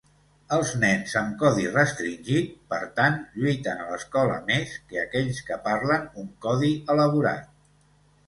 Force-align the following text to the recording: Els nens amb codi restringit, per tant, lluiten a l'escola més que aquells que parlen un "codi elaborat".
Els 0.55 0.69
nens 0.83 1.11
amb 1.19 1.33
codi 1.41 1.65
restringit, 1.73 2.55
per 2.73 2.79
tant, 3.01 3.19
lluiten 3.43 3.83
a 3.83 3.85
l'escola 3.91 4.39
més 4.49 4.73
que 4.93 4.97
aquells 5.03 5.41
que 5.51 5.59
parlen 5.69 6.07
un 6.23 6.31
"codi 6.47 6.73
elaborat". 6.95 7.47